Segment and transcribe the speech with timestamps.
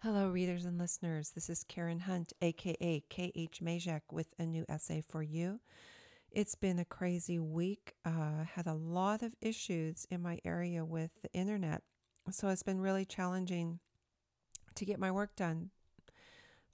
[0.00, 1.30] Hello, readers and listeners.
[1.30, 5.58] This is Karen Hunt, aka KH Mezek, with a new essay for you.
[6.30, 7.94] It's been a crazy week.
[8.04, 11.82] Uh, had a lot of issues in my area with the internet,
[12.30, 13.80] so it's been really challenging
[14.76, 15.70] to get my work done.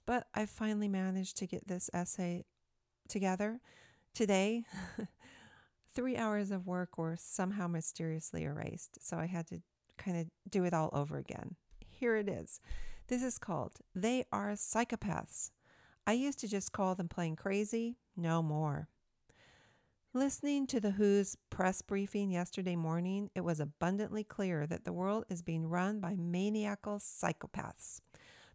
[0.05, 2.45] But I finally managed to get this essay
[3.09, 3.59] together
[4.13, 4.65] today.
[5.95, 9.63] Three hours of work were somehow mysteriously erased, so I had to
[9.97, 11.55] kind of do it all over again.
[11.89, 12.61] Here it is.
[13.07, 15.51] This is called They Are Psychopaths.
[16.07, 18.87] I used to just call them plain crazy, no more.
[20.11, 25.25] Listening to The WHO's press briefing yesterday morning, it was abundantly clear that the world
[25.29, 28.01] is being run by maniacal psychopaths.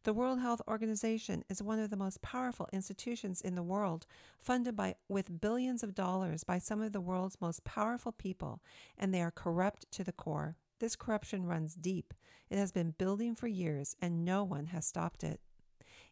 [0.03, 4.05] The World Health Organization is one of the most powerful institutions in the world,
[4.41, 8.61] funded by with billions of dollars by some of the world's most powerful people,
[8.99, 10.57] and they are corrupt to the core.
[10.81, 12.15] This corruption runs deep.
[12.49, 15.41] It has been building for years, and no one has stopped it.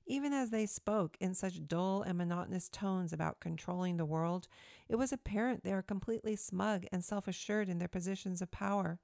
[0.06, 4.46] Even as they spoke in such dull and monotonous tones about controlling the world,
[4.88, 9.00] it was apparent they are completely smug and self assured in their positions of power.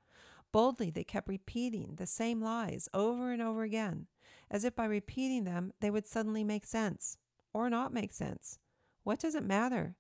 [0.53, 4.07] Boldly, they kept repeating the same lies over and over again,
[4.51, 7.17] as if by repeating them they would suddenly make sense
[7.55, 8.59] or not make sense.
[9.03, 9.97] What does it matter?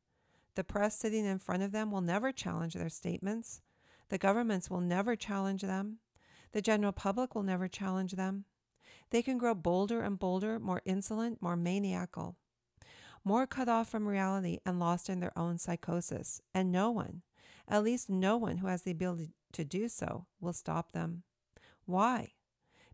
[0.56, 3.62] The press sitting in front of them will never challenge their statements.
[4.14, 5.98] The governments will never challenge them.
[6.52, 8.44] The general public will never challenge them.
[9.10, 12.36] They can grow bolder and bolder, more insolent, more maniacal,
[13.24, 16.40] more cut off from reality and lost in their own psychosis.
[16.54, 17.22] And no one,
[17.66, 21.24] at least no one who has the ability to do so, will stop them.
[21.84, 22.34] Why?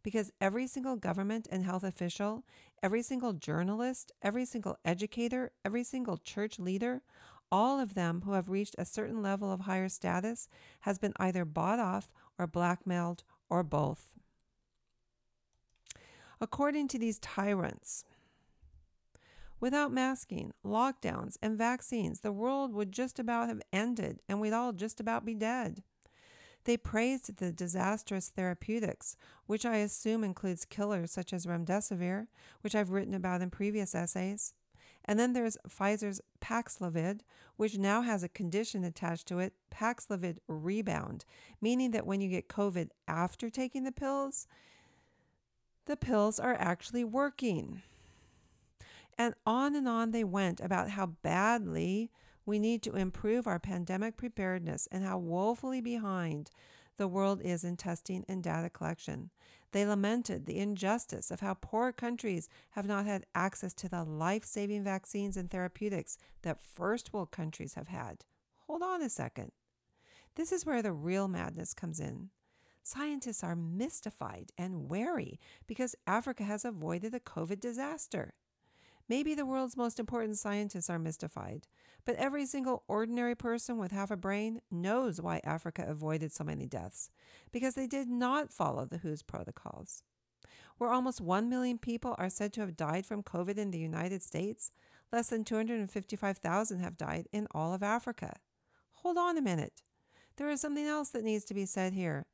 [0.02, 2.44] Because every single government and health official,
[2.82, 7.02] every single journalist, every single educator, every single church leader,
[7.52, 10.48] all of them who have reached a certain level of higher status
[10.80, 14.14] has been either bought off or blackmailed or both.
[16.40, 18.04] According to these tyrants,
[19.60, 24.72] without masking, lockdowns, and vaccines, the world would just about have ended and we'd all
[24.72, 25.82] just about be dead.
[26.64, 32.26] They praised the disastrous therapeutics, which I assume includes killers such as remdesivir,
[32.60, 34.54] which I've written about in previous essays.
[35.04, 37.20] And then there's Pfizer's Paxlovid,
[37.56, 41.24] which now has a condition attached to it, Paxlovid rebound,
[41.60, 44.46] meaning that when you get COVID after taking the pills,
[45.86, 47.82] the pills are actually working.
[49.18, 52.10] And on and on they went about how badly
[52.46, 56.50] we need to improve our pandemic preparedness and how woefully behind
[56.96, 59.30] the world is in testing and data collection.
[59.72, 64.44] They lamented the injustice of how poor countries have not had access to the life
[64.44, 68.24] saving vaccines and therapeutics that first world countries have had.
[68.66, 69.52] Hold on a second.
[70.34, 72.30] This is where the real madness comes in.
[72.82, 78.34] Scientists are mystified and wary because Africa has avoided a COVID disaster.
[79.10, 81.66] Maybe the world's most important scientists are mystified,
[82.04, 86.68] but every single ordinary person with half a brain knows why Africa avoided so many
[86.68, 87.10] deaths,
[87.50, 90.04] because they did not follow the WHO's protocols.
[90.78, 94.22] Where almost 1 million people are said to have died from COVID in the United
[94.22, 94.70] States,
[95.12, 98.36] less than 255,000 have died in all of Africa.
[98.92, 99.82] Hold on a minute.
[100.36, 102.26] There is something else that needs to be said here.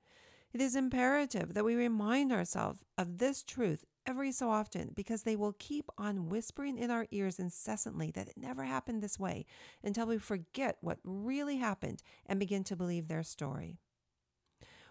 [0.52, 5.36] It is imperative that we remind ourselves of this truth every so often because they
[5.36, 9.44] will keep on whispering in our ears incessantly that it never happened this way
[9.82, 13.76] until we forget what really happened and begin to believe their story.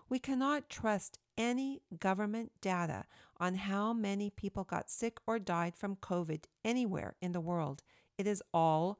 [0.07, 3.05] We cannot trust any government data
[3.39, 7.81] on how many people got sick or died from COVID anywhere in the world.
[8.17, 8.99] It is all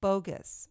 [0.00, 0.68] bogus.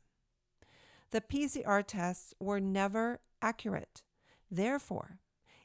[1.11, 4.03] The PCR tests were never accurate.
[4.51, 5.19] Therefore,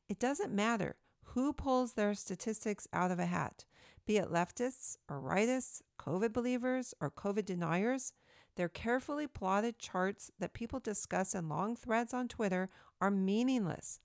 [0.09, 0.97] it doesn't matter
[1.35, 3.65] who pulls their statistics out of a hat,
[4.07, 8.13] be it leftists or rightists, COVID believers or COVID deniers.
[8.57, 13.99] Their carefully plotted charts that people discuss in long threads on Twitter are meaningless.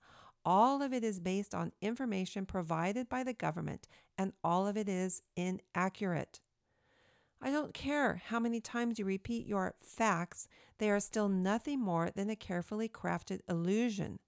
[0.44, 3.86] All of it is based on information provided by the government,
[4.18, 6.40] and all of it is inaccurate.
[7.40, 10.48] I don't care how many times you repeat your facts,
[10.78, 14.18] they are still nothing more than a carefully crafted illusion.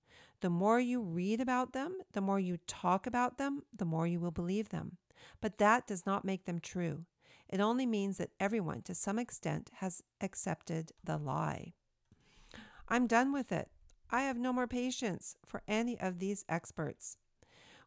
[0.42, 4.18] The more you read about them, the more you talk about them, the more you
[4.18, 4.96] will believe them.
[5.40, 7.04] But that does not make them true.
[7.48, 11.74] It only means that everyone, to some extent, has accepted the lie.
[12.88, 13.70] I'm done with it.
[14.10, 17.18] I have no more patience for any of these experts.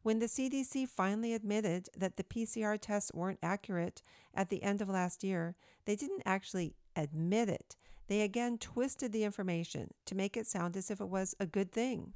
[0.01, 4.01] When the CDC finally admitted that the PCR tests weren't accurate
[4.34, 7.75] at the end of last year, they didn't actually admit it.
[8.08, 11.74] They again twisted the information to make it sound as if it was a good
[11.74, 12.13] thing.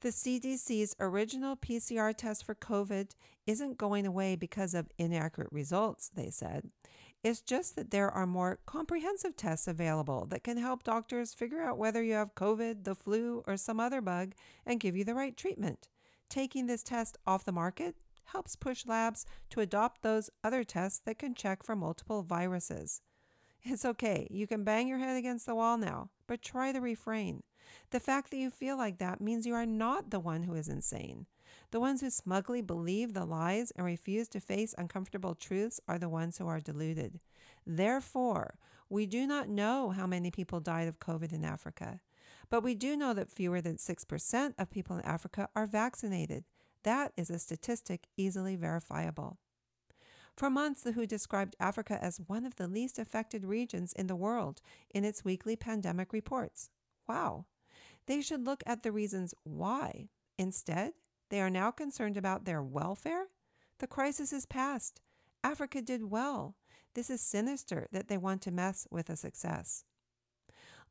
[0.00, 3.12] The CDC's original PCR test for COVID
[3.46, 6.70] isn't going away because of inaccurate results, they said.
[7.24, 11.78] It's just that there are more comprehensive tests available that can help doctors figure out
[11.78, 14.34] whether you have COVID, the flu, or some other bug
[14.66, 15.88] and give you the right treatment.
[16.28, 17.96] Taking this test off the market
[18.26, 23.00] helps push labs to adopt those other tests that can check for multiple viruses.
[23.62, 27.42] It's okay, you can bang your head against the wall now, but try to refrain.
[27.90, 30.68] The fact that you feel like that means you are not the one who is
[30.68, 31.26] insane.
[31.70, 36.08] The ones who smugly believe the lies and refuse to face uncomfortable truths are the
[36.08, 37.20] ones who are deluded.
[37.66, 38.58] Therefore,
[38.88, 42.00] we do not know how many people died of COVID in Africa,
[42.50, 46.44] but we do know that fewer than 6% of people in Africa are vaccinated.
[46.84, 49.38] That is a statistic easily verifiable.
[50.36, 54.14] For months, the WHO described Africa as one of the least affected regions in the
[54.14, 54.60] world
[54.90, 56.68] in its weekly pandemic reports.
[57.08, 57.46] Wow.
[58.06, 60.08] They should look at the reasons why.
[60.38, 60.92] Instead,
[61.30, 63.26] they are now concerned about their welfare?
[63.78, 65.00] The crisis is past.
[65.42, 66.56] Africa did well.
[66.94, 69.84] This is sinister that they want to mess with a success.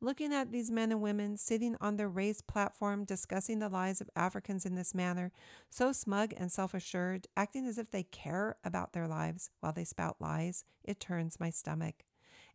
[0.00, 4.10] Looking at these men and women sitting on their raised platform discussing the lives of
[4.14, 5.32] Africans in this manner,
[5.70, 9.84] so smug and self assured, acting as if they care about their lives while they
[9.84, 12.04] spout lies, it turns my stomach.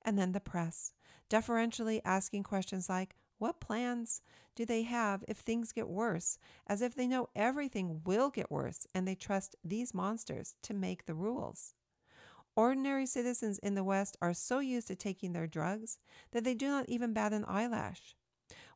[0.04, 0.94] And then the press,
[1.30, 4.22] deferentially asking questions like, what plans
[4.56, 8.86] do they have if things get worse, as if they know everything will get worse
[8.94, 11.74] and they trust these monsters to make the rules?
[12.56, 15.98] Ordinary citizens in the West are so used to taking their drugs
[16.34, 18.16] that they do not even bat an eyelash.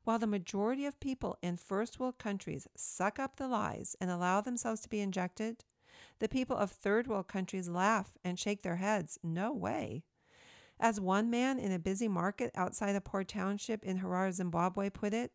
[0.04, 4.42] While the majority of people in first world countries suck up the lies and allow
[4.42, 5.64] themselves to be injected,
[6.18, 9.20] the people of third world countries laugh and shake their heads.
[9.22, 10.06] No way.
[10.80, 15.14] As one man in a busy market outside a poor township in Harare, Zimbabwe put
[15.14, 15.32] it,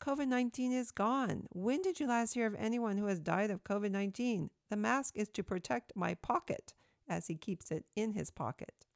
[0.00, 1.46] COVID 19 is gone.
[1.50, 4.50] When did you last hear of anyone who has died of COVID 19?
[4.70, 6.74] The mask is to protect my pocket,
[7.08, 8.86] as he keeps it in his pocket.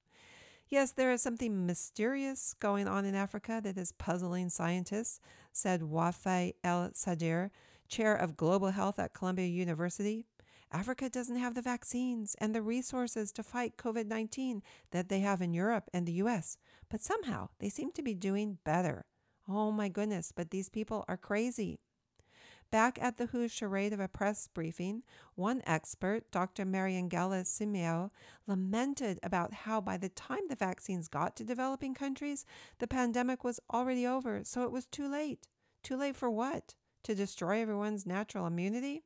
[0.68, 5.18] Yes, there is something mysterious going on in Africa that is puzzling scientists,
[5.50, 7.46] said Wafaa El-Sadr,
[7.88, 10.26] chair of global health at Columbia University.
[10.70, 15.40] Africa doesn't have the vaccines and the resources to fight COVID 19 that they have
[15.40, 19.06] in Europe and the US, but somehow they seem to be doing better.
[19.48, 21.80] Oh my goodness, but these people are crazy.
[22.70, 25.02] Back at the WHO charade of a press briefing,
[25.36, 26.66] one expert, Dr.
[26.66, 28.10] Mariangela Simao,
[28.46, 32.44] lamented about how by the time the vaccines got to developing countries,
[32.78, 35.46] the pandemic was already over, so it was too late.
[35.82, 36.74] Too late for what?
[37.04, 39.04] To destroy everyone's natural immunity?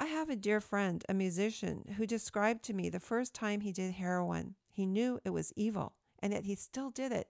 [0.00, 3.72] I have a dear friend, a musician, who described to me the first time he
[3.72, 4.56] did heroin.
[4.70, 7.28] He knew it was evil, and yet he still did it.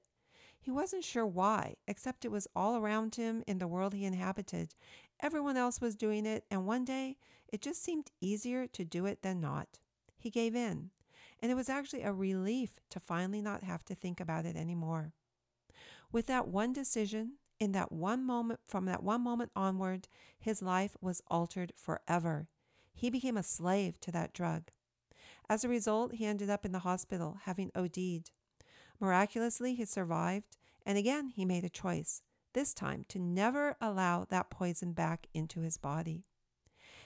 [0.61, 4.75] He wasn't sure why, except it was all around him in the world he inhabited.
[5.21, 7.19] Everyone else was doing it, and one day
[7.53, 9.79] it just seemed easier to do it than not.
[10.17, 10.91] He gave in,
[11.41, 15.13] and it was actually a relief to finally not have to think about it anymore.
[16.11, 20.09] With that one decision, in that one moment, from that one moment onward,
[20.39, 22.49] his life was altered forever.
[22.95, 24.71] He became a slave to that drug.
[25.49, 28.31] As a result, he ended up in the hospital having OD'd.
[29.01, 30.57] Miraculously, he survived,
[30.87, 32.23] and again he made a choice,
[32.55, 36.25] this time to never allow that poison back into his body.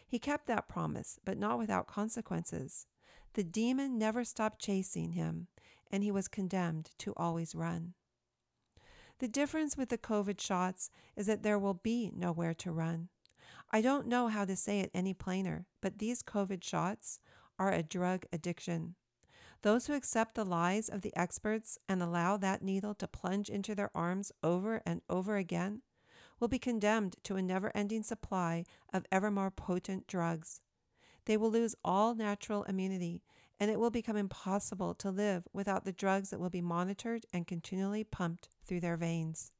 [0.06, 2.86] He kept that promise, but not without consequences.
[3.34, 5.48] The demon never stopped chasing him,
[5.90, 7.94] and he was condemned to always run.
[9.18, 13.08] The difference with the COVID shots is that there will be nowhere to run.
[13.70, 17.20] I don't know how to say it any plainer, but these COVID shots
[17.58, 18.94] are a drug addiction.
[19.62, 23.74] Those who accept the lies of the experts and allow that needle to plunge into
[23.74, 25.82] their arms over and over again
[26.40, 30.60] will be condemned to a never ending supply of ever more potent drugs.
[31.24, 33.22] They will lose all natural immunity,
[33.60, 37.46] and it will become impossible to live without the drugs that will be monitored and
[37.46, 39.52] continually pumped through their veins.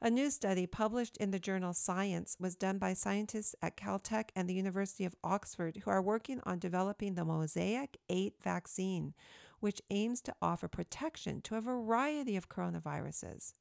[0.00, 4.48] A new study published in the journal Science was done by scientists at Caltech and
[4.48, 9.12] the University of Oxford who are working on developing the Mosaic 8 vaccine,
[9.58, 13.54] which aims to offer protection to a variety of coronaviruses.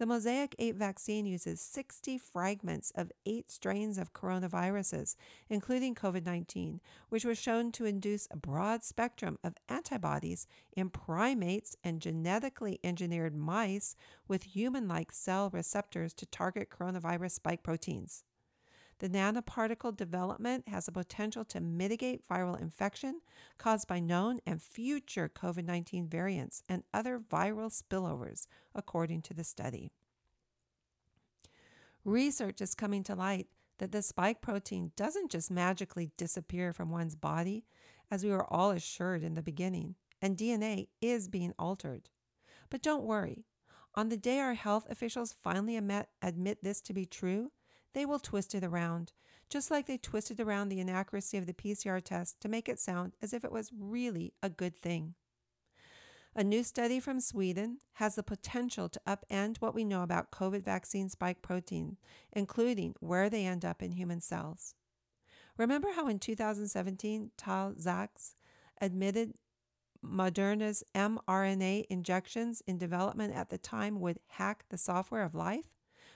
[0.00, 5.14] The Mosaic 8 vaccine uses 60 fragments of eight strains of coronaviruses,
[5.50, 6.80] including COVID 19,
[7.10, 13.36] which was shown to induce a broad spectrum of antibodies in primates and genetically engineered
[13.36, 13.94] mice
[14.26, 18.24] with human like cell receptors to target coronavirus spike proteins.
[19.00, 23.22] The nanoparticle development has the potential to mitigate viral infection
[23.56, 29.42] caused by known and future COVID 19 variants and other viral spillovers, according to the
[29.42, 29.90] study.
[32.04, 33.46] Research is coming to light
[33.78, 37.64] that the spike protein doesn't just magically disappear from one's body,
[38.10, 42.10] as we were all assured in the beginning, and DNA is being altered.
[42.68, 43.46] But don't worry.
[43.94, 47.50] On the day our health officials finally admit, admit this to be true,
[47.92, 49.12] they will twist it around,
[49.48, 53.14] just like they twisted around the inaccuracy of the PCR test to make it sound
[53.20, 55.14] as if it was really a good thing.
[56.36, 60.62] A new study from Sweden has the potential to upend what we know about COVID
[60.62, 61.96] vaccine spike protein,
[62.32, 64.76] including where they end up in human cells.
[65.56, 68.36] Remember how in 2017, Tal Zaks
[68.80, 69.34] admitted
[70.04, 75.66] Moderna's mRNA injections in development at the time would hack the software of life?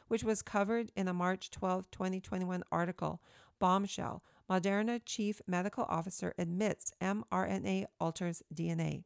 [0.09, 3.23] Which was covered in a March 12, 2021 article,
[3.59, 9.05] Bombshell Moderna Chief Medical Officer admits mRNA alters DNA.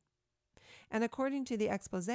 [0.90, 2.08] And according to the expose,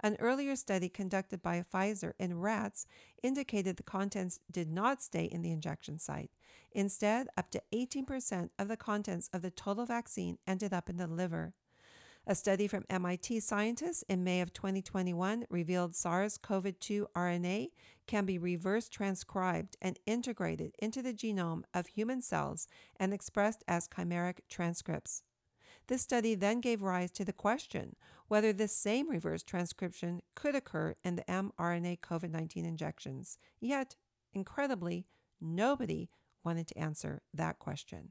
[0.00, 2.86] an earlier study conducted by Pfizer in rats
[3.22, 6.30] indicated the contents did not stay in the injection site.
[6.72, 11.06] Instead, up to 18% of the contents of the total vaccine ended up in the
[11.06, 11.54] liver.
[12.28, 17.68] A study from MIT scientists in May of 2021 revealed SARS CoV 2 RNA
[18.08, 22.66] can be reverse transcribed and integrated into the genome of human cells
[22.98, 25.22] and expressed as chimeric transcripts.
[25.86, 27.94] This study then gave rise to the question
[28.26, 33.38] whether this same reverse transcription could occur in the mRNA COVID 19 injections.
[33.60, 33.94] Yet,
[34.32, 35.06] incredibly,
[35.40, 36.10] nobody
[36.42, 38.10] wanted to answer that question.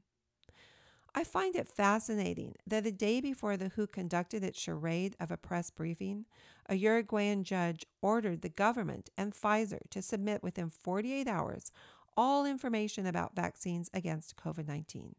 [1.18, 5.38] I find it fascinating that the day before the WHO conducted its charade of a
[5.38, 6.26] press briefing,
[6.68, 11.72] a Uruguayan judge ordered the government and Pfizer to submit within 48 hours
[12.18, 15.14] all information about vaccines against COVID 19.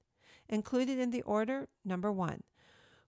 [0.50, 2.44] Included in the order, number one,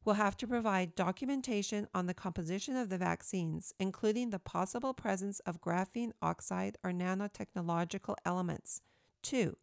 [0.04, 5.40] will have to provide documentation on the composition of the vaccines, including the possible presence
[5.42, 8.82] of graphene oxide or nanotechnological elements.
[9.22, 9.58] Two,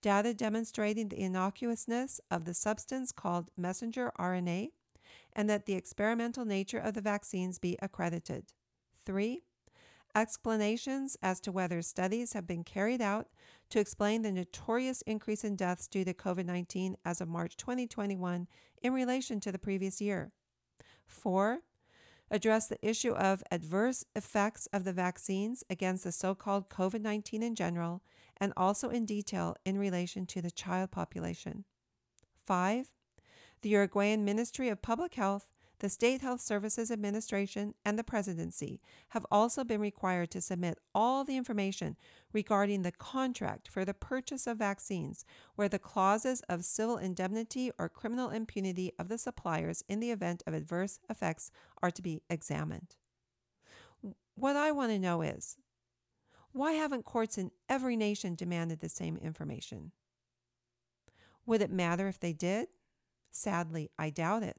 [0.00, 4.70] data demonstrating the innocuousness of the substance called messenger RNA
[5.32, 8.52] and that the experimental nature of the vaccines be accredited.
[9.04, 9.42] Three,
[10.14, 13.28] explanations as to whether studies have been carried out
[13.70, 18.48] to explain the notorious increase in deaths due to COVID 19 as of March 2021
[18.82, 20.32] in relation to the previous year.
[21.06, 21.60] Four,
[22.30, 27.42] address the issue of adverse effects of the vaccines against the so called COVID 19
[27.42, 28.02] in general
[28.40, 31.64] and also in detail in relation to the child population.
[32.46, 32.90] Five,
[33.62, 35.48] the Uruguayan Ministry of Public Health
[35.80, 38.80] the State Health Services Administration and the Presidency
[39.10, 41.96] have also been required to submit all the information
[42.32, 47.88] regarding the contract for the purchase of vaccines, where the clauses of civil indemnity or
[47.88, 52.96] criminal impunity of the suppliers in the event of adverse effects are to be examined.
[54.34, 55.56] What I want to know is
[56.52, 59.92] why haven't courts in every nation demanded the same information?
[61.46, 62.68] Would it matter if they did?
[63.30, 64.56] Sadly, I doubt it.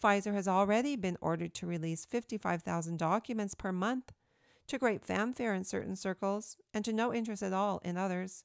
[0.00, 4.12] Pfizer has already been ordered to release 55,000 documents per month,
[4.68, 8.44] to great fanfare in certain circles and to no interest at all in others.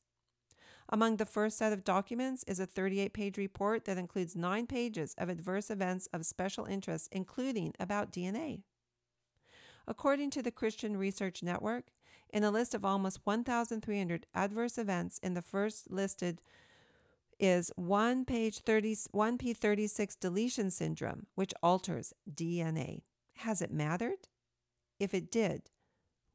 [0.90, 5.14] Among the first set of documents is a 38 page report that includes nine pages
[5.18, 8.62] of adverse events of special interest, including about DNA.
[9.88, 11.86] According to the Christian Research Network,
[12.34, 16.42] in a list of almost 1,300 adverse events in the first listed
[17.40, 23.04] is one page 30, 1p36 deletion syndrome, which alters DNA.
[23.38, 24.28] Has it mattered?
[25.00, 25.70] If it did,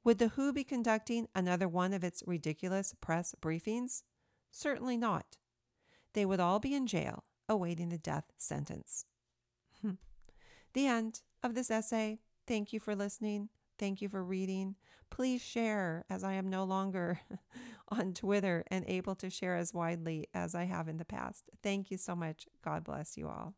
[0.04, 4.02] would the WHO be conducting another one of its ridiculous press briefings?
[4.50, 5.36] Certainly not.
[6.14, 9.04] They would all be in jail awaiting the death sentence.
[9.82, 9.92] Hmm.
[10.74, 12.20] the end of this essay.
[12.46, 13.48] Thank you for listening.
[13.78, 14.74] Thank you for reading.
[15.10, 17.20] Please share as I am no longer
[17.88, 21.44] on Twitter and able to share as widely as I have in the past.
[21.62, 22.46] Thank you so much.
[22.62, 23.54] God bless you all.